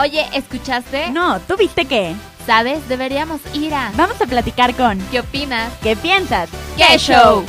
Oye, 0.00 0.24
¿escuchaste? 0.32 1.10
No, 1.10 1.38
¿tú 1.40 1.54
viste 1.58 1.84
qué? 1.84 2.14
¿Sabes? 2.46 2.88
Deberíamos 2.88 3.42
ir 3.54 3.74
a... 3.74 3.92
Vamos 3.94 4.18
a 4.22 4.26
platicar 4.26 4.74
con... 4.74 4.98
¿Qué 5.10 5.20
opinas? 5.20 5.70
¿Qué 5.82 5.96
piensas? 5.96 6.50
¡Qué 6.78 6.96
show! 6.96 7.44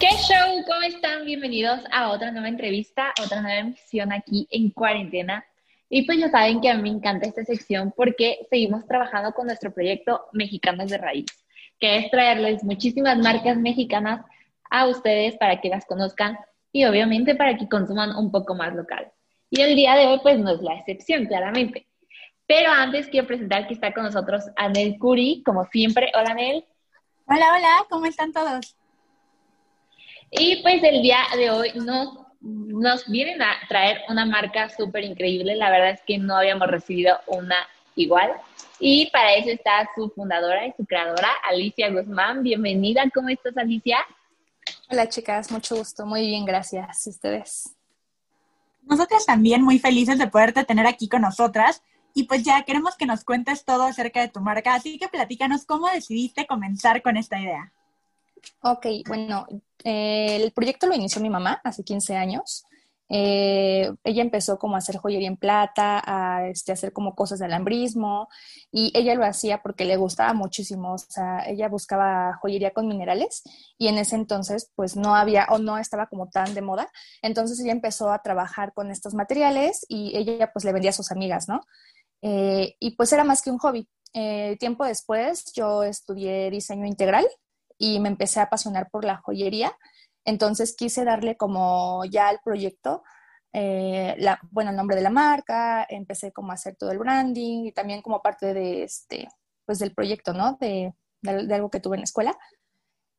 ¿Qué 0.00 0.08
show? 0.26 0.64
¿Cómo 0.66 0.80
están? 0.86 1.26
Bienvenidos 1.26 1.80
a 1.92 2.08
otra 2.08 2.30
nueva 2.30 2.48
entrevista, 2.48 3.12
otra 3.22 3.42
nueva 3.42 3.58
emisión 3.58 4.10
aquí 4.10 4.48
en 4.50 4.70
cuarentena. 4.70 5.44
Y 5.90 6.06
pues 6.06 6.18
ya 6.18 6.30
saben 6.30 6.62
que 6.62 6.70
a 6.70 6.74
mí 6.74 6.82
me 6.90 6.96
encanta 6.96 7.28
esta 7.28 7.44
sección 7.44 7.92
porque 7.94 8.38
seguimos 8.48 8.86
trabajando 8.86 9.32
con 9.32 9.46
nuestro 9.46 9.70
proyecto 9.70 10.28
Mexicanos 10.32 10.88
de 10.88 10.96
Raíz, 10.96 11.26
que 11.78 11.98
es 11.98 12.10
traerles 12.10 12.64
muchísimas 12.64 13.18
marcas 13.18 13.58
mexicanas 13.58 14.24
a 14.70 14.86
ustedes 14.86 15.36
para 15.36 15.60
que 15.60 15.68
las 15.68 15.84
conozcan 15.84 16.38
y 16.72 16.84
obviamente 16.86 17.34
para 17.34 17.56
que 17.56 17.68
consuman 17.68 18.16
un 18.16 18.30
poco 18.30 18.54
más 18.54 18.74
local. 18.74 19.12
Y 19.50 19.60
el 19.60 19.76
día 19.76 19.94
de 19.94 20.06
hoy 20.06 20.20
pues 20.22 20.38
no 20.38 20.50
es 20.50 20.62
la 20.62 20.74
excepción, 20.76 21.26
claramente. 21.26 21.86
Pero 22.46 22.70
antes 22.70 23.08
quiero 23.08 23.26
presentar 23.26 23.66
que 23.66 23.74
está 23.74 23.92
con 23.92 24.04
nosotros 24.04 24.44
Anel 24.56 24.98
Curi, 24.98 25.42
como 25.44 25.64
siempre. 25.66 26.10
Hola 26.14 26.30
Anel. 26.30 26.64
Hola, 27.26 27.46
hola, 27.56 27.86
¿cómo 27.88 28.06
están 28.06 28.32
todos? 28.32 28.76
Y 30.30 30.62
pues 30.62 30.82
el 30.82 31.02
día 31.02 31.18
de 31.36 31.50
hoy 31.50 31.72
nos, 31.74 32.18
nos 32.40 33.08
vienen 33.10 33.42
a 33.42 33.54
traer 33.68 34.00
una 34.08 34.24
marca 34.24 34.70
súper 34.70 35.04
increíble. 35.04 35.54
La 35.54 35.70
verdad 35.70 35.90
es 35.90 36.02
que 36.06 36.18
no 36.18 36.36
habíamos 36.36 36.68
recibido 36.68 37.18
una 37.26 37.56
igual. 37.94 38.32
Y 38.80 39.10
para 39.10 39.34
eso 39.34 39.50
está 39.50 39.88
su 39.94 40.10
fundadora 40.10 40.66
y 40.66 40.72
su 40.72 40.84
creadora, 40.86 41.28
Alicia 41.48 41.90
Guzmán. 41.90 42.42
Bienvenida, 42.42 43.04
¿cómo 43.14 43.28
estás 43.28 43.56
Alicia? 43.56 43.98
Hola 44.92 45.08
chicas, 45.08 45.50
mucho 45.50 45.76
gusto, 45.76 46.04
muy 46.04 46.20
bien, 46.20 46.44
gracias. 46.44 47.06
¿Ustedes? 47.06 47.74
Nosotras 48.82 49.24
también 49.24 49.62
muy 49.62 49.78
felices 49.78 50.18
de 50.18 50.26
poderte 50.26 50.64
tener 50.64 50.86
aquí 50.86 51.08
con 51.08 51.22
nosotras. 51.22 51.82
Y 52.12 52.24
pues 52.24 52.42
ya 52.42 52.62
queremos 52.64 52.94
que 52.96 53.06
nos 53.06 53.24
cuentes 53.24 53.64
todo 53.64 53.84
acerca 53.84 54.20
de 54.20 54.28
tu 54.28 54.40
marca, 54.40 54.74
así 54.74 54.98
que 54.98 55.08
platícanos 55.08 55.64
cómo 55.64 55.88
decidiste 55.88 56.46
comenzar 56.46 57.00
con 57.00 57.16
esta 57.16 57.40
idea. 57.40 57.72
Ok, 58.60 58.86
bueno, 59.08 59.46
eh, 59.82 60.36
el 60.36 60.52
proyecto 60.52 60.86
lo 60.86 60.94
inició 60.94 61.22
mi 61.22 61.30
mamá 61.30 61.62
hace 61.64 61.82
15 61.82 62.14
años. 62.14 62.66
Eh, 63.14 63.92
ella 64.04 64.22
empezó 64.22 64.58
como 64.58 64.74
a 64.74 64.78
hacer 64.78 64.96
joyería 64.96 65.28
en 65.28 65.36
plata, 65.36 66.02
a 66.02 66.48
este, 66.48 66.72
hacer 66.72 66.94
como 66.94 67.14
cosas 67.14 67.40
de 67.40 67.44
alambrismo 67.44 68.28
y 68.70 68.90
ella 68.94 69.14
lo 69.14 69.26
hacía 69.26 69.62
porque 69.62 69.84
le 69.84 69.98
gustaba 69.98 70.32
muchísimo, 70.32 70.94
o 70.94 70.98
sea, 70.98 71.44
ella 71.46 71.68
buscaba 71.68 72.38
joyería 72.40 72.70
con 72.70 72.88
minerales 72.88 73.42
y 73.76 73.88
en 73.88 73.98
ese 73.98 74.16
entonces 74.16 74.72
pues 74.76 74.96
no 74.96 75.14
había 75.14 75.46
o 75.50 75.58
no 75.58 75.76
estaba 75.76 76.06
como 76.06 76.30
tan 76.30 76.54
de 76.54 76.62
moda, 76.62 76.90
entonces 77.20 77.60
ella 77.60 77.72
empezó 77.72 78.10
a 78.10 78.22
trabajar 78.22 78.72
con 78.72 78.90
estos 78.90 79.12
materiales 79.12 79.84
y 79.90 80.16
ella 80.16 80.50
pues 80.50 80.64
le 80.64 80.72
vendía 80.72 80.88
a 80.88 80.94
sus 80.94 81.12
amigas, 81.12 81.48
¿no? 81.48 81.60
Eh, 82.22 82.76
y 82.80 82.96
pues 82.96 83.12
era 83.12 83.24
más 83.24 83.42
que 83.42 83.50
un 83.50 83.58
hobby. 83.58 83.86
Eh, 84.14 84.56
tiempo 84.58 84.86
después 84.86 85.52
yo 85.54 85.82
estudié 85.82 86.50
diseño 86.50 86.86
integral 86.86 87.26
y 87.76 88.00
me 88.00 88.08
empecé 88.08 88.40
a 88.40 88.44
apasionar 88.44 88.88
por 88.90 89.04
la 89.04 89.18
joyería 89.18 89.76
entonces 90.24 90.74
quise 90.76 91.04
darle 91.04 91.36
como 91.36 92.04
ya 92.04 92.28
al 92.28 92.40
proyecto, 92.44 93.02
eh, 93.52 94.14
la, 94.18 94.40
bueno, 94.50 94.70
el 94.70 94.76
nombre 94.76 94.96
de 94.96 95.02
la 95.02 95.10
marca, 95.10 95.86
empecé 95.88 96.32
como 96.32 96.52
a 96.52 96.54
hacer 96.54 96.76
todo 96.76 96.90
el 96.90 96.98
branding 96.98 97.66
y 97.66 97.72
también 97.72 98.02
como 98.02 98.22
parte 98.22 98.54
de 98.54 98.84
este, 98.84 99.28
pues 99.66 99.78
del 99.78 99.94
proyecto, 99.94 100.32
¿no? 100.32 100.56
De, 100.60 100.94
de, 101.20 101.54
algo 101.54 101.70
que 101.70 101.80
tuve 101.80 101.96
en 101.96 102.00
la 102.00 102.04
escuela. 102.04 102.38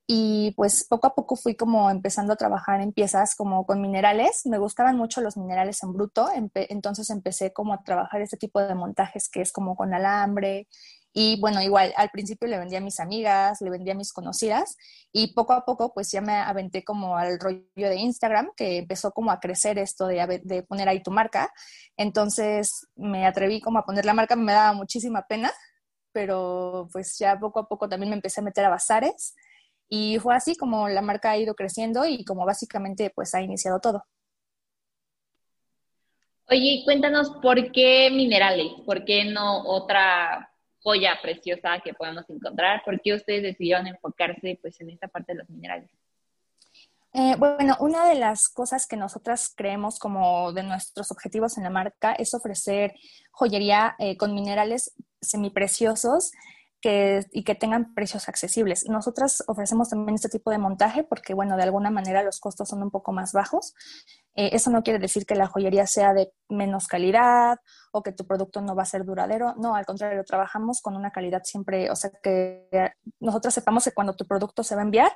Y 0.06 0.52
pues 0.58 0.86
poco 0.88 1.08
a 1.08 1.16
poco 1.16 1.36
fui 1.36 1.56
como 1.56 1.90
empezando 1.90 2.34
a 2.34 2.36
trabajar 2.36 2.82
en 2.82 2.92
piezas 2.92 3.36
como 3.36 3.66
con 3.66 3.82
minerales. 3.82 4.46
Me 4.46 4.58
gustaban 4.58 4.98
mucho 4.98 5.22
los 5.22 5.38
minerales 5.38 5.82
en 5.84 5.94
bruto, 5.94 6.30
entonces 6.34 7.10
empecé 7.10 7.54
como 7.54 7.74
a 7.74 7.84
trabajar 7.84 8.22
este 8.22 8.38
tipo 8.38 8.62
de 8.62 8.76
montajes 8.76 9.30
que 9.30 9.42
es 9.42 9.52
como 9.54 9.76
con 9.76 9.94
alambre 9.94 10.68
y 11.16 11.40
bueno, 11.40 11.62
igual 11.62 11.94
al 11.96 12.10
principio 12.10 12.48
le 12.48 12.58
vendía 12.58 12.80
a 12.80 12.82
mis 12.82 13.00
amigas, 13.00 13.62
le 13.62 13.70
vendía 13.70 13.94
a 13.94 13.96
mis 13.96 14.12
conocidas 14.12 14.76
y 15.12 15.34
poco 15.34 15.54
a 15.54 15.64
poco 15.64 15.94
pues 15.94 16.12
ya 16.12 16.22
me 16.22 16.34
aventé 16.34 16.84
como 16.84 17.16
al 17.18 17.40
rollo 17.40 17.64
de 17.76 17.96
Instagram 17.98 18.50
que 18.58 18.80
empezó 18.80 19.12
como 19.12 19.32
a 19.32 19.40
crecer 19.40 19.78
esto 19.78 20.08
de, 20.08 20.42
de 20.44 20.64
poner 20.64 20.90
ahí 20.90 21.04
tu 21.04 21.12
marca. 21.12 21.54
Entonces 21.98 22.88
me 22.96 23.28
atreví 23.28 23.62
como 23.62 23.78
a 23.78 23.86
poner 23.86 24.06
la 24.06 24.16
marca, 24.16 24.36
me 24.36 24.54
daba 24.54 24.74
muchísima 24.74 25.28
pena, 25.28 25.52
pero 26.12 26.90
pues 26.92 27.18
ya 27.20 27.40
poco 27.40 27.60
a 27.60 27.68
poco 27.68 27.88
también 27.88 28.10
me 28.10 28.16
empecé 28.16 28.42
a 28.42 28.44
meter 28.44 28.66
a 28.66 28.70
bazares 28.70 29.36
y 29.96 30.18
fue 30.18 30.36
así 30.36 30.56
como 30.56 30.90
la 30.90 31.04
marca 31.04 31.30
ha 31.30 31.38
ido 31.38 31.54
creciendo 31.54 32.04
y 32.08 32.26
como 32.26 32.48
básicamente 32.48 33.12
pues 33.14 33.36
ha 33.36 33.42
iniciado 33.42 33.80
todo. 33.80 34.04
Oye, 36.50 36.82
cuéntanos 36.84 37.30
por 37.44 37.72
qué 37.72 38.10
minerales, 38.10 38.72
por 38.88 39.06
qué 39.06 39.26
no 39.26 39.62
otra 39.68 40.52
joya 40.82 41.20
preciosa 41.22 41.80
que 41.84 41.94
podemos 41.94 42.28
encontrar. 42.28 42.82
¿Por 42.84 43.00
qué 43.02 43.14
ustedes 43.14 43.44
decidieron 43.44 43.86
enfocarse 43.86 44.58
pues, 44.64 44.82
en 44.82 44.90
esta 44.90 45.08
parte 45.08 45.34
de 45.34 45.38
los 45.38 45.50
minerales? 45.52 45.92
Eh, 47.14 47.36
bueno, 47.38 47.78
una 47.80 48.10
de 48.10 48.16
las 48.16 48.50
cosas 48.50 48.88
que 48.88 48.98
nosotras 48.98 49.54
creemos 49.56 50.00
como 50.00 50.54
de 50.54 50.64
nuestros 50.64 51.12
objetivos 51.12 51.56
en 51.60 51.66
la 51.66 51.70
marca 51.70 52.14
es 52.14 52.34
ofrecer 52.34 52.96
joyería 53.30 53.96
eh, 54.00 54.18
con 54.18 54.34
minerales 54.34 54.96
semipreciosos 55.22 56.32
que, 56.84 57.26
y 57.32 57.46
que 57.46 57.56
tengan 57.56 57.94
precios 57.94 58.28
accesibles. 58.28 58.90
Nosotras 58.90 59.42
ofrecemos 59.48 59.90
también 59.90 60.16
este 60.16 60.28
tipo 60.28 60.52
de 60.52 60.58
montaje 60.58 61.06
porque, 61.06 61.34
bueno, 61.34 61.56
de 61.56 61.64
alguna 61.64 61.90
manera 61.92 62.24
los 62.24 62.42
costos 62.42 62.68
son 62.68 62.84
un 62.84 62.92
poco 62.92 63.14
más 63.14 63.32
bajos. 63.32 63.74
Eh, 64.36 64.50
eso 64.52 64.70
no 64.70 64.84
quiere 64.84 65.00
decir 65.00 65.26
que 65.26 65.36
la 65.36 65.48
joyería 65.48 65.88
sea 65.88 66.14
de 66.14 66.34
menos 66.50 66.88
calidad 66.88 67.58
o 67.94 68.04
que 68.04 68.12
tu 68.12 68.28
producto 68.28 68.62
no 68.62 68.76
va 68.76 68.84
a 68.84 68.86
ser 68.86 69.06
duradero. 69.06 69.56
No, 69.56 69.76
al 69.76 69.86
contrario, 69.86 70.26
trabajamos 70.26 70.82
con 70.82 70.98
una 70.98 71.12
calidad 71.12 71.44
siempre, 71.46 71.90
o 71.90 71.96
sea, 71.96 72.12
que 72.22 72.68
nosotros 73.22 73.54
sepamos 73.54 73.86
que 73.86 73.94
cuando 73.94 74.18
tu 74.18 74.28
producto 74.28 74.62
se 74.62 74.76
va 74.76 74.82
a 74.82 74.84
enviar, 74.84 75.12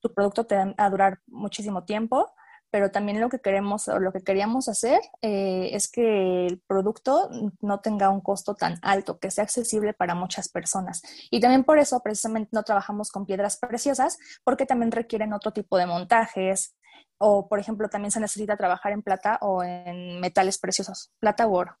tu 0.00 0.12
producto 0.12 0.44
te 0.44 0.56
va 0.56 0.74
a 0.76 0.90
durar 0.90 1.20
muchísimo 1.28 1.84
tiempo 1.84 2.32
pero 2.72 2.90
también 2.90 3.20
lo 3.20 3.28
que 3.28 3.38
queremos 3.38 3.86
o 3.88 3.98
lo 3.98 4.12
que 4.12 4.22
queríamos 4.22 4.66
hacer 4.66 4.98
eh, 5.20 5.68
es 5.74 5.90
que 5.92 6.46
el 6.46 6.58
producto 6.58 7.28
no 7.60 7.80
tenga 7.80 8.08
un 8.08 8.22
costo 8.22 8.54
tan 8.54 8.78
alto, 8.80 9.18
que 9.18 9.30
sea 9.30 9.44
accesible 9.44 9.92
para 9.92 10.14
muchas 10.14 10.48
personas. 10.48 11.02
Y 11.30 11.38
también 11.40 11.64
por 11.64 11.78
eso 11.78 12.00
precisamente 12.00 12.48
no 12.52 12.62
trabajamos 12.62 13.10
con 13.10 13.26
piedras 13.26 13.58
preciosas, 13.58 14.16
porque 14.42 14.64
también 14.64 14.90
requieren 14.90 15.34
otro 15.34 15.52
tipo 15.52 15.76
de 15.76 15.84
montajes, 15.84 16.74
o 17.18 17.46
por 17.46 17.58
ejemplo 17.58 17.90
también 17.90 18.10
se 18.10 18.20
necesita 18.20 18.56
trabajar 18.56 18.92
en 18.92 19.02
plata 19.02 19.38
o 19.42 19.62
en 19.62 20.18
metales 20.18 20.56
preciosos, 20.56 21.12
plata 21.20 21.46
u 21.46 21.54
oro. 21.54 21.76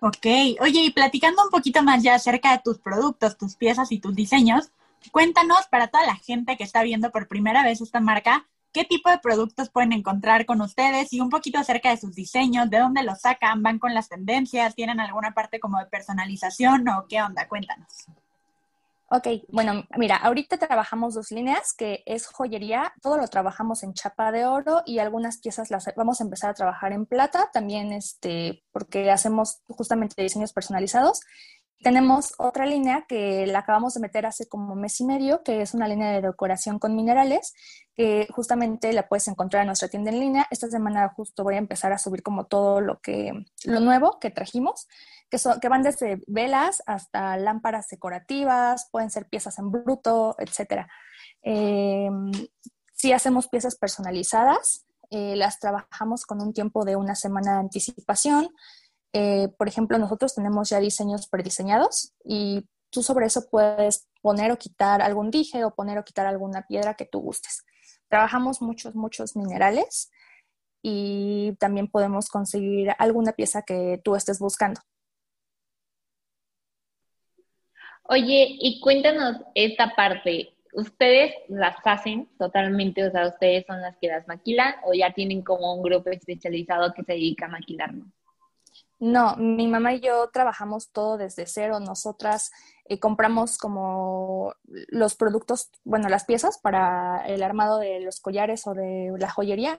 Ok, 0.00 0.26
oye, 0.60 0.82
y 0.82 0.90
platicando 0.90 1.42
un 1.42 1.48
poquito 1.48 1.82
más 1.82 2.02
ya 2.02 2.16
acerca 2.16 2.52
de 2.52 2.60
tus 2.62 2.78
productos, 2.78 3.38
tus 3.38 3.56
piezas 3.56 3.90
y 3.90 4.00
tus 4.00 4.14
diseños, 4.14 4.70
cuéntanos 5.12 5.66
para 5.70 5.88
toda 5.88 6.04
la 6.04 6.16
gente 6.16 6.58
que 6.58 6.64
está 6.64 6.82
viendo 6.82 7.10
por 7.10 7.26
primera 7.26 7.64
vez 7.64 7.80
esta 7.80 8.00
marca, 8.00 8.46
qué 8.74 8.84
tipo 8.84 9.08
de 9.08 9.18
productos 9.18 9.70
pueden 9.70 9.92
encontrar 9.92 10.44
con 10.44 10.60
ustedes 10.60 11.12
y 11.12 11.20
un 11.20 11.30
poquito 11.30 11.58
acerca 11.58 11.90
de 11.90 11.96
sus 11.96 12.14
diseños, 12.14 12.68
de 12.68 12.80
dónde 12.80 13.04
los 13.04 13.20
sacan, 13.20 13.62
van 13.62 13.78
con 13.78 13.94
las 13.94 14.08
tendencias, 14.08 14.74
tienen 14.74 15.00
alguna 15.00 15.32
parte 15.32 15.60
como 15.60 15.78
de 15.78 15.86
personalización 15.86 16.86
o 16.88 17.06
qué 17.08 17.22
onda, 17.22 17.48
cuéntanos. 17.48 18.06
Ok, 19.10 19.28
bueno, 19.48 19.84
mira, 19.96 20.16
ahorita 20.16 20.58
trabajamos 20.58 21.14
dos 21.14 21.30
líneas, 21.30 21.72
que 21.72 22.02
es 22.04 22.26
joyería, 22.26 22.92
todo 23.00 23.16
lo 23.16 23.28
trabajamos 23.28 23.84
en 23.84 23.94
chapa 23.94 24.32
de 24.32 24.44
oro 24.44 24.82
y 24.86 24.98
algunas 24.98 25.38
piezas 25.38 25.70
las 25.70 25.88
vamos 25.94 26.20
a 26.20 26.24
empezar 26.24 26.50
a 26.50 26.54
trabajar 26.54 26.92
en 26.92 27.06
plata, 27.06 27.48
también 27.52 27.92
este, 27.92 28.64
porque 28.72 29.12
hacemos 29.12 29.60
justamente 29.68 30.20
diseños 30.20 30.52
personalizados 30.52 31.20
tenemos 31.84 32.34
otra 32.38 32.66
línea 32.66 33.04
que 33.06 33.46
la 33.46 33.60
acabamos 33.60 33.94
de 33.94 34.00
meter 34.00 34.26
hace 34.26 34.48
como 34.48 34.74
mes 34.74 35.00
y 35.00 35.04
medio, 35.04 35.42
que 35.44 35.60
es 35.60 35.74
una 35.74 35.86
línea 35.86 36.10
de 36.10 36.22
decoración 36.22 36.78
con 36.78 36.96
minerales, 36.96 37.54
que 37.94 38.26
justamente 38.30 38.92
la 38.92 39.06
puedes 39.06 39.28
encontrar 39.28 39.60
en 39.60 39.66
nuestra 39.66 39.88
tienda 39.88 40.10
en 40.10 40.18
línea. 40.18 40.46
Esta 40.50 40.68
semana 40.68 41.12
justo 41.14 41.44
voy 41.44 41.56
a 41.56 41.58
empezar 41.58 41.92
a 41.92 41.98
subir 41.98 42.22
como 42.22 42.46
todo 42.46 42.80
lo 42.80 43.00
que, 43.00 43.32
lo 43.64 43.80
nuevo 43.80 44.18
que 44.18 44.30
trajimos, 44.30 44.88
que, 45.28 45.38
son, 45.38 45.60
que 45.60 45.68
van 45.68 45.82
desde 45.82 46.22
velas 46.26 46.82
hasta 46.86 47.36
lámparas 47.36 47.86
decorativas, 47.88 48.88
pueden 48.90 49.10
ser 49.10 49.28
piezas 49.28 49.58
en 49.58 49.70
bruto, 49.70 50.36
etc. 50.38 50.86
Eh, 51.42 52.08
sí 52.94 53.12
hacemos 53.12 53.46
piezas 53.48 53.76
personalizadas, 53.76 54.86
eh, 55.10 55.36
las 55.36 55.60
trabajamos 55.60 56.24
con 56.24 56.40
un 56.40 56.54
tiempo 56.54 56.84
de 56.86 56.96
una 56.96 57.14
semana 57.14 57.52
de 57.52 57.58
anticipación. 57.60 58.48
Eh, 59.14 59.48
por 59.56 59.68
ejemplo, 59.68 59.96
nosotros 59.96 60.34
tenemos 60.34 60.68
ya 60.68 60.80
diseños 60.80 61.28
prediseñados 61.28 62.12
y 62.24 62.68
tú 62.90 63.02
sobre 63.02 63.26
eso 63.26 63.48
puedes 63.48 64.08
poner 64.20 64.52
o 64.52 64.58
quitar 64.58 65.00
algún 65.00 65.30
dije 65.30 65.64
o 65.64 65.74
poner 65.74 65.98
o 65.98 66.04
quitar 66.04 66.26
alguna 66.26 66.66
piedra 66.66 66.94
que 66.94 67.06
tú 67.06 67.20
gustes. 67.20 67.64
Trabajamos 68.08 68.60
muchos, 68.60 68.94
muchos 68.94 69.36
minerales 69.36 70.10
y 70.82 71.56
también 71.60 71.88
podemos 71.88 72.28
conseguir 72.28 72.90
alguna 72.98 73.32
pieza 73.32 73.62
que 73.62 74.00
tú 74.04 74.16
estés 74.16 74.38
buscando. 74.38 74.80
Oye, 78.02 78.48
y 78.60 78.80
cuéntanos 78.80 79.40
esta 79.54 79.94
parte. 79.94 80.54
¿ustedes 80.74 81.32
las 81.48 81.76
hacen 81.84 82.28
totalmente? 82.38 83.06
O 83.06 83.10
sea, 83.10 83.28
¿ustedes 83.28 83.64
son 83.66 83.80
las 83.80 83.96
que 83.96 84.08
las 84.08 84.26
maquilan 84.28 84.74
o 84.84 84.92
ya 84.92 85.12
tienen 85.12 85.42
como 85.42 85.74
un 85.74 85.82
grupo 85.82 86.10
especializado 86.10 86.92
que 86.92 87.04
se 87.04 87.12
dedica 87.12 87.46
a 87.46 87.50
maquilarlo? 87.50 88.04
No, 89.00 89.36
mi 89.36 89.68
mamá 89.68 89.94
y 89.94 90.00
yo 90.00 90.30
trabajamos 90.32 90.90
todo 90.90 91.16
desde 91.18 91.46
cero. 91.46 91.80
Nosotras 91.80 92.50
eh, 92.86 92.98
compramos 92.98 93.58
como 93.58 94.54
los 94.64 95.16
productos, 95.16 95.70
bueno, 95.84 96.08
las 96.08 96.24
piezas 96.24 96.58
para 96.58 97.26
el 97.26 97.42
armado 97.42 97.78
de 97.78 98.00
los 98.00 98.20
collares 98.20 98.66
o 98.66 98.74
de 98.74 99.12
la 99.18 99.30
joyería 99.30 99.78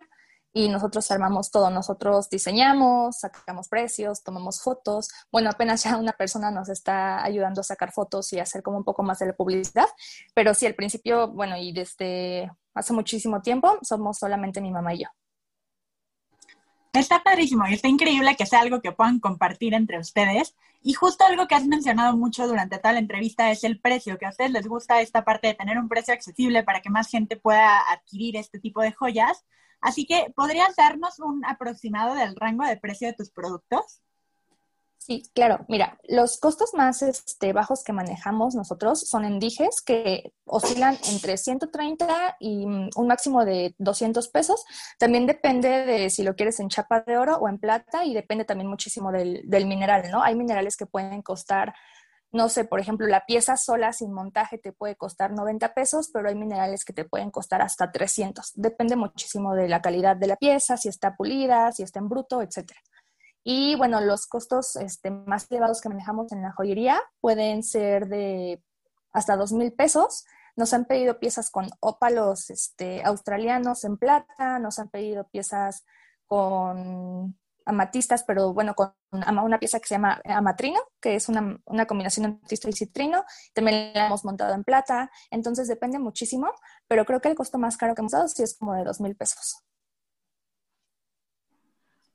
y 0.55 0.69
nosotros 0.69 1.11
armamos 1.11 1.51
todo. 1.51 1.69
Nosotros 1.69 2.29
diseñamos, 2.29 3.19
sacamos 3.19 3.67
precios, 3.67 4.23
tomamos 4.23 4.61
fotos. 4.61 5.09
Bueno, 5.29 5.49
apenas 5.49 5.83
ya 5.83 5.97
una 5.97 6.13
persona 6.13 6.49
nos 6.49 6.69
está 6.69 7.23
ayudando 7.23 7.59
a 7.61 7.63
sacar 7.65 7.91
fotos 7.91 8.31
y 8.31 8.39
hacer 8.39 8.63
como 8.63 8.77
un 8.77 8.85
poco 8.85 9.03
más 9.03 9.19
de 9.19 9.27
la 9.27 9.33
publicidad, 9.33 9.87
pero 10.33 10.53
sí, 10.53 10.65
al 10.65 10.75
principio, 10.75 11.27
bueno, 11.27 11.57
y 11.57 11.73
desde 11.73 12.49
hace 12.73 12.93
muchísimo 12.93 13.41
tiempo 13.41 13.77
somos 13.81 14.17
solamente 14.17 14.61
mi 14.61 14.71
mamá 14.71 14.93
y 14.93 14.99
yo. 14.99 15.09
Está 16.95 17.21
padrísimo 17.23 17.67
y 17.67 17.73
está 17.73 17.89
increíble 17.89 18.37
que 18.37 18.45
sea 18.45 18.61
algo 18.61 18.81
que 18.81 18.93
puedan 18.93 19.19
compartir 19.19 19.73
entre 19.73 19.99
ustedes. 19.99 20.55
Y 20.81 20.93
justo 20.93 21.25
algo 21.25 21.45
que 21.45 21.55
has 21.55 21.67
mencionado 21.67 22.15
mucho 22.15 22.47
durante 22.47 22.77
toda 22.77 22.93
la 22.93 22.99
entrevista 22.99 23.51
es 23.51 23.65
el 23.65 23.81
precio, 23.81 24.17
que 24.17 24.25
a 24.25 24.29
ustedes 24.29 24.51
les 24.51 24.65
gusta 24.65 25.01
esta 25.01 25.25
parte 25.25 25.47
de 25.47 25.55
tener 25.55 25.77
un 25.77 25.89
precio 25.89 26.13
accesible 26.13 26.63
para 26.63 26.79
que 26.79 26.89
más 26.89 27.09
gente 27.09 27.35
pueda 27.35 27.81
adquirir 27.91 28.37
este 28.37 28.59
tipo 28.59 28.81
de 28.81 28.93
joyas. 28.93 29.43
Así 29.81 30.05
que, 30.05 30.31
¿podrías 30.33 30.77
darnos 30.77 31.19
un 31.19 31.43
aproximado 31.43 32.15
del 32.15 32.33
rango 32.33 32.65
de 32.65 32.77
precio 32.77 33.09
de 33.09 33.13
tus 33.13 33.29
productos? 33.29 33.99
Sí, 35.05 35.21
claro. 35.35 35.63
Mira, 35.67 35.99
los 36.05 36.39
costos 36.39 36.73
más 36.73 37.03
este, 37.03 37.53
bajos 37.53 37.83
que 37.83 37.93
manejamos 37.93 38.55
nosotros 38.55 39.01
son 39.01 39.23
en 39.23 39.37
dijes 39.37 39.83
que 39.85 40.33
oscilan 40.45 40.97
entre 41.11 41.37
130 41.37 42.37
y 42.39 42.65
mm, 42.65 42.89
un 42.95 43.07
máximo 43.07 43.45
de 43.45 43.75
200 43.77 44.27
pesos. 44.29 44.65
También 44.97 45.27
depende 45.27 45.85
de 45.85 46.09
si 46.09 46.23
lo 46.23 46.35
quieres 46.35 46.59
en 46.59 46.69
chapa 46.69 47.01
de 47.01 47.17
oro 47.17 47.37
o 47.37 47.47
en 47.47 47.59
plata 47.59 48.03
y 48.03 48.15
depende 48.15 48.45
también 48.45 48.67
muchísimo 48.67 49.11
del, 49.11 49.43
del 49.45 49.67
mineral, 49.67 50.09
¿no? 50.09 50.23
Hay 50.23 50.33
minerales 50.35 50.75
que 50.75 50.87
pueden 50.87 51.21
costar 51.21 51.75
no 52.31 52.49
sé, 52.49 52.65
por 52.65 52.81
ejemplo, 52.81 53.07
la 53.07 53.25
pieza 53.25 53.55
sola 53.55 53.93
sin 53.93 54.11
montaje 54.11 54.57
te 54.57 54.73
puede 54.73 54.97
costar 54.97 55.31
90 55.31 55.73
pesos, 55.73 56.09
pero 56.11 56.27
hay 56.27 56.35
minerales 56.35 56.83
que 56.83 56.91
te 56.93 57.05
pueden 57.05 57.31
costar 57.31 57.61
hasta 57.61 57.91
300. 57.91 58.53
Depende 58.55 58.97
muchísimo 58.97 59.53
de 59.53 59.69
la 59.69 59.81
calidad 59.81 60.17
de 60.17 60.27
la 60.27 60.35
pieza, 60.35 60.75
si 60.75 60.89
está 60.89 61.15
pulida, 61.15 61.71
si 61.71 61.83
está 61.83 61.99
en 61.99 62.09
bruto, 62.09 62.41
etcétera. 62.41 62.81
Y 63.47 63.75
bueno, 63.75 64.01
los 64.01 64.25
costos 64.25 64.75
este, 64.75 65.11
más 65.11 65.49
elevados 65.51 65.79
que 65.79 65.87
manejamos 65.87 66.31
en 66.31 66.41
la 66.41 66.51
joyería 66.51 66.99
pueden 67.21 67.61
ser 67.61 68.07
de 68.07 68.59
hasta 69.13 69.37
dos 69.37 69.53
mil 69.53 69.71
pesos. 69.71 70.25
Nos 70.55 70.73
han 70.73 70.85
pedido 70.85 71.19
piezas 71.19 71.51
con 71.51 71.69
ópalos 71.79 72.49
este, 72.49 73.03
australianos 73.03 73.83
en 73.83 73.97
plata, 73.97 74.57
nos 74.57 74.79
han 74.79 74.89
pedido 74.89 75.27
piezas 75.27 75.85
con 76.25 77.37
amatistas, 77.67 78.23
pero 78.23 78.51
bueno, 78.51 78.73
con 78.73 78.95
una 79.11 79.59
pieza 79.59 79.79
que 79.79 79.87
se 79.89 79.95
llama 79.95 80.19
amatrino, 80.25 80.79
que 80.99 81.13
es 81.13 81.29
una, 81.29 81.59
una 81.65 81.85
combinación 81.85 82.23
de 82.23 82.29
amatista 82.37 82.67
y 82.67 82.73
citrino. 82.73 83.25
También 83.53 83.93
la 83.93 84.07
hemos 84.07 84.25
montado 84.25 84.55
en 84.55 84.63
plata. 84.63 85.11
Entonces 85.29 85.67
depende 85.67 85.99
muchísimo, 85.99 86.51
pero 86.87 87.05
creo 87.05 87.21
que 87.21 87.29
el 87.29 87.35
costo 87.35 87.59
más 87.59 87.77
caro 87.77 87.93
que 87.93 88.01
hemos 88.01 88.13
dado 88.13 88.27
sí 88.27 88.41
es 88.41 88.57
como 88.57 88.73
de 88.73 88.83
dos 88.83 88.99
mil 89.01 89.15
pesos. 89.15 89.64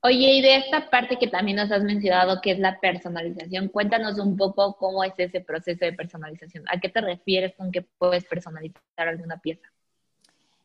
Oye, 0.02 0.36
y 0.36 0.40
de 0.40 0.56
esta 0.56 0.88
parte 0.88 1.18
que 1.18 1.28
también 1.28 1.58
nos 1.58 1.70
has 1.70 1.82
mencionado, 1.82 2.40
que 2.40 2.52
es 2.52 2.58
la 2.58 2.80
personalización, 2.80 3.68
cuéntanos 3.68 4.18
un 4.18 4.34
poco 4.34 4.76
cómo 4.76 5.04
es 5.04 5.12
ese 5.18 5.42
proceso 5.42 5.84
de 5.84 5.92
personalización. 5.92 6.64
¿A 6.68 6.80
qué 6.80 6.88
te 6.88 7.02
refieres 7.02 7.54
con 7.54 7.70
que 7.70 7.82
puedes 7.82 8.24
personalizar 8.24 8.80
alguna 8.96 9.36
pieza? 9.38 9.68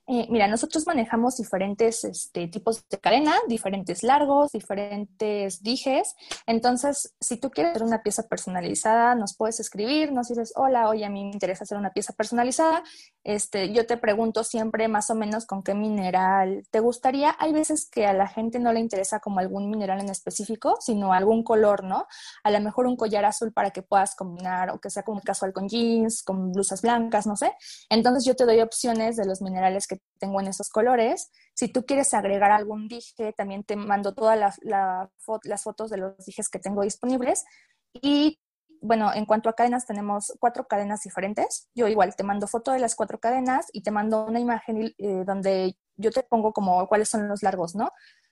Eh, 0.08 0.28
mira, 0.30 0.48
nosotros 0.48 0.86
manejamos 0.86 1.38
diferentes 1.38 2.04
este, 2.04 2.48
tipos 2.48 2.88
de 2.88 3.00
cadena, 3.00 3.34
diferentes 3.48 4.04
largos, 4.04 4.52
diferentes 4.52 5.64
dijes. 5.64 6.16
Entonces, 6.46 7.16
si 7.20 7.38
tú 7.38 7.50
quieres 7.50 7.72
hacer 7.72 7.88
una 7.88 8.04
pieza 8.04 8.28
personalizada, 8.28 9.16
nos 9.16 9.36
puedes 9.36 9.60
escribir, 9.60 10.12
nos 10.12 10.28
dices, 10.30 10.54
hola, 10.56 10.90
oye, 10.90 11.06
a 11.06 11.10
mí 11.10 11.26
me 11.26 11.32
interesa 11.32 11.64
hacer 11.64 11.78
una 11.78 11.92
pieza 11.92 12.14
personalizada. 12.14 12.84
Este, 13.25 13.74
yo 13.74 13.88
te 13.88 13.98
pregunto 13.98 14.44
siempre 14.44 14.88
más 14.88 15.10
o 15.10 15.16
menos 15.16 15.48
con 15.48 15.63
qué 15.63 15.74
mineral 15.74 16.63
te 16.69 16.80
gustaría. 16.80 17.36
Hay 17.39 17.54
veces 17.54 17.89
que 17.89 18.06
a 18.06 18.13
la 18.13 18.27
gente 18.27 18.60
no 18.60 18.72
le 18.72 18.80
interesa 18.80 19.19
como 19.19 19.39
algún 19.39 19.68
mineral 19.68 20.00
en 20.00 20.10
específico, 20.10 20.77
sino 20.80 21.12
algún 21.12 21.44
color, 21.44 21.83
¿no? 21.83 22.06
A 22.44 22.51
lo 22.51 22.62
mejor 22.62 22.86
un 22.86 22.95
collar 22.95 23.25
azul 23.25 23.51
para 23.51 23.72
que 23.72 23.81
puedas 23.81 24.16
combinar 24.16 24.69
o 24.69 24.80
que 24.80 24.92
sea 24.92 25.01
como 25.01 25.22
casual 25.22 25.54
con 25.54 25.68
jeans, 25.68 26.22
con 26.22 26.51
blusas 26.51 26.83
blancas, 26.83 27.25
no 27.25 27.36
sé. 27.36 27.51
Entonces, 27.89 28.25
yo 28.25 28.36
te 28.36 28.45
doy 28.45 28.62
opciones 28.62 29.16
de 29.16 29.25
los 29.25 29.42
minerales 29.42 29.88
que 29.88 30.00
tengo 30.19 30.39
en 30.39 30.45
esos 30.45 30.69
colores. 30.69 31.31
Si 31.56 31.68
tú 31.68 31.83
quieres 31.83 32.13
agregar 32.13 32.51
algún 32.51 32.88
dije, 32.88 33.33
también 33.33 33.63
te 33.63 33.75
mando 33.75 34.13
todas 34.13 34.56
las 34.62 35.63
fotos 35.63 35.89
de 35.89 35.98
los 35.98 36.16
dijes 36.27 36.48
que 36.48 36.60
tengo 36.60 36.83
disponibles. 36.83 37.44
Y 37.92 38.39
bueno, 38.86 39.12
en 39.14 39.26
cuanto 39.26 39.50
a 39.50 39.54
cadenas, 39.54 39.86
tenemos 39.86 40.34
cuatro 40.40 40.68
cadenas 40.68 41.02
diferentes. 41.02 41.70
Yo 41.76 41.88
igual 41.88 42.16
te 42.16 42.24
mando 42.24 42.48
foto 42.48 42.72
de 42.72 42.80
las 42.80 42.96
cuatro 42.96 43.20
cadenas 43.20 43.68
y 43.74 43.82
te 43.82 43.92
mando 43.92 44.26
una 44.26 44.40
imagen 44.40 44.94
eh, 44.98 45.24
donde 45.26 45.78
yo 45.98 46.12
te 46.12 46.24
pongo 46.24 46.54
como 46.54 46.88
cuáles 46.88 47.10
son 47.10 47.28
los 47.28 47.44
largos, 47.44 47.76
¿no? 47.76 47.90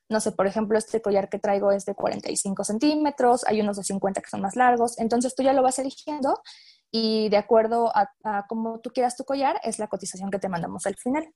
No 0.10 0.20
sé, 0.20 0.32
por 0.32 0.48
ejemplo, 0.48 0.78
este 0.78 1.02
collar 1.02 1.30
que 1.30 1.40
traigo 1.40 1.72
es 1.72 1.86
de 1.86 1.96
45 1.96 2.64
centímetros, 2.64 3.46
hay 3.48 3.62
unos 3.62 3.78
de 3.78 3.84
50 3.84 4.22
que 4.22 4.30
son 4.30 4.42
más 4.42 4.56
largos, 4.56 5.00
entonces 5.00 5.34
tú 5.36 5.44
ya 5.44 5.54
lo 5.54 5.64
vas 5.64 5.80
eligiendo 5.80 6.42
y 6.92 7.30
de 7.30 7.38
acuerdo 7.38 7.92
a, 7.96 8.12
a 8.24 8.46
cómo 8.48 8.80
tú 8.80 8.92
quieras 8.92 9.16
tu 9.16 9.24
collar, 9.24 9.60
es 9.64 9.80
la 9.80 9.88
cotización 9.88 10.30
que 10.30 10.40
te 10.40 10.50
mandamos 10.50 10.86
al 10.86 10.96
final. 10.96 11.34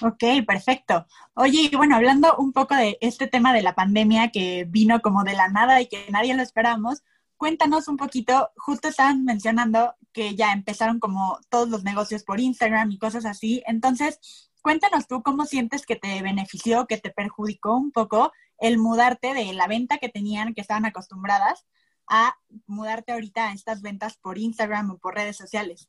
Ok, 0.00 0.24
perfecto. 0.46 1.06
Oye, 1.34 1.68
y 1.70 1.76
bueno, 1.76 1.94
hablando 1.94 2.34
un 2.36 2.52
poco 2.52 2.74
de 2.74 2.98
este 3.00 3.28
tema 3.28 3.54
de 3.54 3.62
la 3.62 3.74
pandemia 3.74 4.30
que 4.30 4.64
vino 4.68 5.00
como 5.00 5.22
de 5.22 5.34
la 5.34 5.48
nada 5.48 5.80
y 5.80 5.88
que 5.88 6.06
nadie 6.10 6.34
lo 6.34 6.42
esperamos, 6.42 7.02
cuéntanos 7.42 7.88
un 7.88 7.96
poquito, 7.96 8.52
justo 8.56 8.86
estaban 8.86 9.24
mencionando 9.24 9.96
que 10.12 10.36
ya 10.36 10.52
empezaron 10.52 11.00
como 11.00 11.40
todos 11.48 11.68
los 11.68 11.82
negocios 11.82 12.22
por 12.22 12.38
Instagram 12.38 12.92
y 12.92 12.98
cosas 12.98 13.24
así, 13.24 13.64
entonces 13.66 14.20
cuéntanos 14.62 15.08
tú 15.08 15.24
cómo 15.24 15.44
sientes 15.44 15.84
que 15.84 15.96
te 15.96 16.22
benefició, 16.22 16.86
que 16.86 16.98
te 16.98 17.10
perjudicó 17.10 17.76
un 17.76 17.90
poco 17.90 18.30
el 18.58 18.78
mudarte 18.78 19.34
de 19.34 19.52
la 19.54 19.66
venta 19.66 19.98
que 19.98 20.08
tenían, 20.08 20.54
que 20.54 20.60
estaban 20.60 20.84
acostumbradas, 20.84 21.66
a 22.06 22.36
mudarte 22.68 23.10
ahorita 23.10 23.48
a 23.48 23.54
estas 23.54 23.82
ventas 23.82 24.16
por 24.18 24.38
Instagram 24.38 24.92
o 24.92 24.98
por 24.98 25.16
redes 25.16 25.36
sociales. 25.36 25.88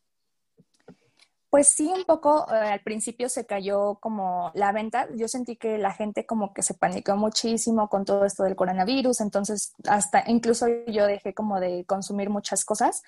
Pues 1.54 1.68
sí, 1.68 1.94
un 1.96 2.04
poco 2.06 2.52
eh, 2.52 2.56
al 2.56 2.82
principio 2.82 3.30
se 3.30 3.46
cayó 3.46 4.00
como 4.00 4.50
la 4.56 4.72
venta. 4.72 5.08
Yo 5.16 5.28
sentí 5.28 5.56
que 5.56 5.78
la 5.78 5.94
gente 5.94 6.26
como 6.26 6.52
que 6.52 6.64
se 6.64 6.74
panicó 6.74 7.16
muchísimo 7.16 7.90
con 7.90 8.06
todo 8.06 8.26
esto 8.26 8.42
del 8.42 8.56
coronavirus, 8.56 9.22
entonces 9.22 9.76
hasta 9.88 10.24
incluso 10.26 10.66
yo 10.88 11.06
dejé 11.06 11.36
como 11.36 11.60
de 11.60 11.86
consumir 11.86 12.32
muchas 12.32 12.66
cosas, 12.66 13.04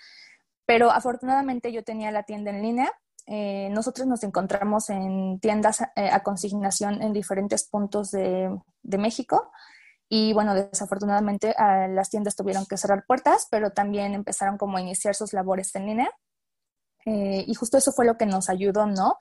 pero 0.68 0.92
afortunadamente 0.92 1.72
yo 1.72 1.84
tenía 1.84 2.12
la 2.12 2.22
tienda 2.22 2.52
en 2.52 2.62
línea. 2.62 2.92
Eh, 3.26 3.70
nosotros 3.72 4.06
nos 4.06 4.22
encontramos 4.22 4.92
en 4.92 5.40
tiendas 5.40 5.82
eh, 5.96 6.12
a 6.12 6.22
consignación 6.22 7.02
en 7.02 7.14
diferentes 7.14 7.68
puntos 7.68 8.12
de, 8.12 8.56
de 8.84 8.98
México. 9.00 9.52
Y 10.08 10.34
bueno, 10.34 10.54
desafortunadamente 10.54 11.56
las 11.58 12.12
tiendas 12.12 12.36
tuvieron 12.36 12.68
que 12.68 12.78
cerrar 12.78 13.06
puertas, 13.08 13.48
pero 13.50 13.72
también 13.72 14.14
empezaron 14.14 14.60
como 14.60 14.78
a 14.78 14.82
iniciar 14.82 15.16
sus 15.16 15.34
labores 15.34 15.74
en 15.74 15.88
línea. 15.88 16.12
Eh, 17.06 17.46
y 17.48 17.54
justo 17.54 17.78
eso 17.78 17.92
fue 17.92 18.06
lo 18.06 18.18
que 18.18 18.26
nos 18.26 18.50
ayudó, 18.50 18.88
¿no? 18.88 19.18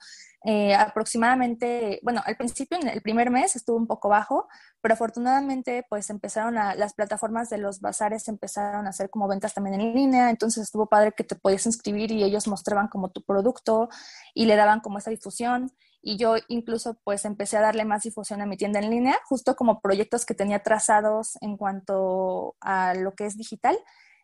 Eh, 0.47 0.75
aproximadamente, 0.75 1.99
bueno, 2.03 2.21
al 2.23 2.37
principio, 2.37 2.77
en 2.79 2.87
el 2.87 3.01
primer 3.01 3.31
mes 3.31 3.55
estuvo 3.55 3.77
un 3.77 3.87
poco 3.87 4.09
bajo, 4.09 4.47
pero 4.79 4.93
afortunadamente 4.93 5.85
pues 5.89 6.11
empezaron 6.11 6.57
a, 6.59 6.75
las 6.75 6.93
plataformas 6.93 7.49
de 7.49 7.57
los 7.57 7.79
bazares 7.81 8.27
empezaron 8.27 8.85
a 8.85 8.91
hacer 8.91 9.09
como 9.09 9.27
ventas 9.27 9.55
también 9.55 9.81
en 9.81 9.95
línea, 9.95 10.29
entonces 10.29 10.63
estuvo 10.63 10.85
padre 10.85 11.13
que 11.17 11.23
te 11.23 11.35
podías 11.35 11.65
inscribir 11.65 12.11
y 12.11 12.23
ellos 12.23 12.47
mostraban 12.47 12.89
como 12.89 13.09
tu 13.09 13.23
producto 13.23 13.89
y 14.35 14.45
le 14.45 14.55
daban 14.55 14.81
como 14.81 14.99
esa 14.99 15.09
difusión 15.09 15.71
y 16.03 16.17
yo 16.17 16.35
incluso 16.47 16.99
pues 17.03 17.25
empecé 17.25 17.57
a 17.57 17.61
darle 17.61 17.83
más 17.83 18.03
difusión 18.03 18.39
a 18.39 18.45
mi 18.45 18.55
tienda 18.55 18.77
en 18.79 18.91
línea, 18.91 19.19
justo 19.25 19.55
como 19.55 19.81
proyectos 19.81 20.27
que 20.27 20.35
tenía 20.35 20.61
trazados 20.61 21.39
en 21.41 21.57
cuanto 21.57 22.55
a 22.61 22.93
lo 22.93 23.15
que 23.15 23.25
es 23.25 23.35
digital 23.35 23.75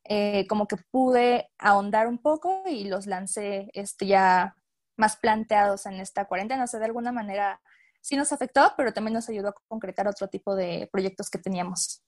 eh, 0.04 0.46
como 0.48 0.68
que 0.68 0.78
pude 0.78 1.50
ahondar 1.58 2.08
un 2.08 2.18
poco 2.18 2.64
y 2.68 2.86
los 2.86 3.06
lancé 3.06 3.70
este, 3.74 4.08
ya 4.08 4.56
más 4.98 5.18
planteados 5.18 5.86
en 5.86 5.94
esta 5.94 6.26
cuarentena. 6.26 6.64
O 6.64 6.68
sea, 6.68 6.80
de 6.80 6.88
alguna 6.88 7.12
manera 7.12 7.62
sí 8.02 8.16
nos 8.16 8.32
afectó, 8.32 8.74
pero 8.78 8.94
también 8.94 9.14
nos 9.14 9.30
ayudó 9.30 9.50
a 9.50 9.56
concretar 9.68 10.08
otro 10.08 10.28
tipo 10.28 10.56
de 10.56 10.90
proyectos 10.92 11.30
que 11.30 11.40
teníamos. 11.40 12.02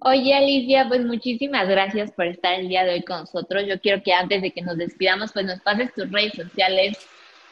Oye, 0.00 0.34
Alicia, 0.34 0.86
pues 0.88 1.04
muchísimas 1.04 1.66
gracias 1.68 2.12
por 2.12 2.26
estar 2.26 2.54
el 2.54 2.68
día 2.68 2.84
de 2.84 2.94
hoy 2.94 3.02
con 3.02 3.20
nosotros. 3.20 3.64
Yo 3.66 3.80
quiero 3.80 4.02
que 4.02 4.12
antes 4.12 4.42
de 4.42 4.52
que 4.52 4.60
nos 4.60 4.76
despidamos, 4.76 5.32
pues 5.32 5.46
nos 5.46 5.60
pases 5.60 5.92
tus 5.94 6.10
redes 6.12 6.34
sociales 6.34 6.98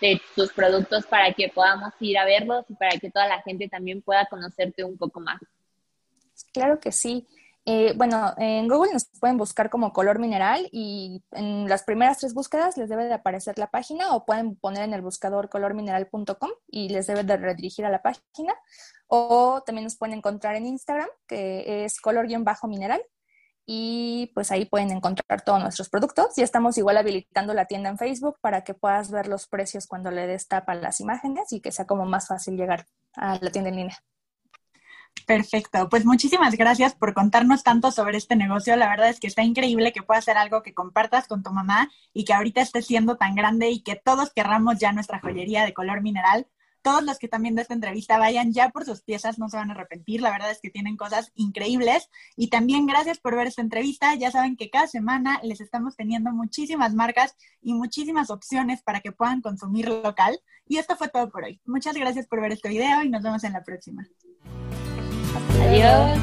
de 0.01 0.21
tus 0.37 0.53
productos 0.53 1.07
para 1.07 1.33
que 1.33 1.49
podamos 1.49 1.95
ir 2.01 2.19
a 2.19 2.25
verlos 2.25 2.67
y 2.69 2.75
para 2.75 2.99
que 2.99 3.11
toda 3.11 3.27
la 3.27 3.41
gente 3.43 3.69
también 3.69 4.03
pueda 4.03 4.27
conocerte 4.27 4.85
un 4.85 4.99
poco 4.99 5.21
más. 5.21 5.41
Claro 6.53 6.79
que 6.79 6.93
sí. 6.93 7.27
Eh, 7.67 7.95
bueno, 7.97 8.35
en 8.37 8.69
Google 8.69 8.93
nos 8.93 9.07
pueden 9.19 9.39
buscar 9.39 9.71
como 9.71 9.95
color 9.95 10.19
mineral 10.19 10.69
y 10.71 11.23
en 11.33 11.67
las 11.67 11.83
primeras 11.83 12.19
tres 12.19 12.35
búsquedas 12.35 12.77
les 12.77 12.91
debe 12.91 13.05
de 13.05 13.15
aparecer 13.15 13.59
la 13.59 13.71
página 13.71 14.15
o 14.15 14.27
pueden 14.27 14.57
poner 14.57 14.83
en 14.83 14.93
el 14.93 15.01
buscador 15.01 15.49
colormineral.com 15.49 16.51
y 16.69 16.91
les 16.91 17.07
debe 17.07 17.25
de 17.25 17.39
redirigir 17.39 17.87
a 17.87 17.91
la 17.91 18.03
página. 18.03 18.55
O 19.07 19.63
también 19.65 19.85
nos 19.85 19.97
pueden 19.97 20.19
encontrar 20.19 20.57
en 20.57 20.67
Instagram, 20.67 21.09
que 21.27 21.85
es 21.85 22.01
color-mineral. 22.01 23.03
Y 23.67 24.31
pues 24.35 24.51
ahí 24.51 24.67
pueden 24.67 24.91
encontrar 24.91 25.41
todos 25.43 25.63
nuestros 25.63 25.89
productos. 25.89 26.37
Y 26.37 26.43
estamos 26.43 26.77
igual 26.77 26.99
habilitando 26.99 27.55
la 27.55 27.65
tienda 27.67 27.89
en 27.89 27.97
Facebook 27.99 28.39
para 28.43 28.63
que 28.63 28.75
puedas 28.75 29.11
ver 29.11 29.27
los 29.27 29.47
precios 29.47 29.87
cuando 29.87 30.11
le 30.11 30.27
destapan 30.27 30.83
las 30.83 31.01
imágenes 31.01 31.51
y 31.53 31.61
que 31.61 31.73
sea 31.73 31.87
como 31.87 32.05
más 32.05 32.29
fácil 32.29 32.57
llegar 32.57 32.87
a 33.15 33.39
la 33.41 33.51
tienda 33.51 33.71
en 33.71 33.77
línea. 33.77 33.99
Perfecto, 35.27 35.89
pues 35.89 36.05
muchísimas 36.05 36.55
gracias 36.55 36.95
por 36.95 37.15
contarnos 37.15 37.63
tanto 37.63 37.91
sobre 37.91 38.19
este 38.19 38.37
negocio. 38.37 38.77
La 38.77 38.91
verdad 38.91 39.09
es 39.09 39.21
que 39.21 39.27
está 39.27 39.43
increíble 39.43 39.93
que 39.93 40.03
pueda 40.03 40.21
ser 40.21 40.37
algo 40.37 40.63
que 40.63 40.75
compartas 40.75 41.27
con 41.27 41.43
tu 41.43 41.51
mamá 41.51 41.91
y 42.13 42.27
que 42.27 42.35
ahorita 42.35 42.61
esté 42.61 42.83
siendo 42.83 43.17
tan 43.17 43.35
grande 43.35 43.71
y 43.71 43.83
que 43.83 43.97
todos 43.97 44.33
querramos 44.35 44.79
ya 44.79 44.93
nuestra 44.93 45.21
joyería 45.21 45.65
de 45.65 45.73
color 45.73 46.03
mineral. 46.03 46.47
Todos 46.83 47.03
los 47.03 47.19
que 47.19 47.29
también 47.29 47.55
de 47.55 47.63
esta 47.63 47.73
entrevista 47.73 48.19
vayan 48.19 48.53
ya 48.53 48.69
por 48.69 48.85
sus 48.85 49.01
piezas, 49.01 49.39
no 49.39 49.49
se 49.49 49.57
van 49.57 49.71
a 49.71 49.73
arrepentir. 49.73 50.21
La 50.21 50.31
verdad 50.31 50.51
es 50.51 50.61
que 50.61 50.69
tienen 50.69 50.99
cosas 50.99 51.33
increíbles. 51.35 52.11
Y 52.37 52.49
también 52.49 52.85
gracias 52.85 53.19
por 53.19 53.35
ver 53.35 53.47
esta 53.47 53.63
entrevista. 53.63 54.15
Ya 54.17 54.31
saben 54.31 54.59
que 54.59 54.69
cada 54.69 54.87
semana 54.87 55.41
les 55.43 55.63
estamos 55.63 55.97
teniendo 55.97 56.33
muchísimas 56.33 56.93
marcas 56.93 57.37
y 57.63 57.73
muchísimas 57.73 58.29
opciones 58.29 58.83
para 58.83 59.01
que 59.01 59.13
puedan 59.13 59.41
consumir 59.41 59.89
local. 59.89 60.39
Y 60.69 60.77
esto 60.77 60.95
fue 60.97 61.09
todo 61.09 61.31
por 61.31 61.45
hoy. 61.45 61.63
Muchas 61.65 61.95
gracias 61.95 62.27
por 62.27 62.43
ver 62.43 62.53
este 62.53 62.69
video 62.69 63.03
y 63.03 63.09
nos 63.09 63.23
vemos 63.23 63.43
en 63.45 63.55
la 63.55 63.65
próxima. 63.65 64.07
Adiós. 65.63 66.19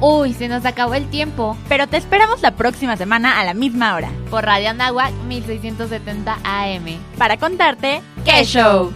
Uy, 0.00 0.34
se 0.34 0.48
nos 0.48 0.64
acabó 0.66 0.94
el 0.94 1.08
tiempo, 1.08 1.56
pero 1.68 1.86
te 1.86 1.96
esperamos 1.96 2.42
la 2.42 2.50
próxima 2.56 2.96
semana 2.96 3.40
a 3.40 3.44
la 3.44 3.54
misma 3.54 3.94
hora 3.94 4.10
Por 4.28 4.44
Radio 4.44 4.70
Anáhuac 4.70 5.12
1670 5.26 6.38
AM. 6.44 6.98
para 7.16 7.38
contarte 7.38 8.02
qué 8.24 8.44
show. 8.44 8.92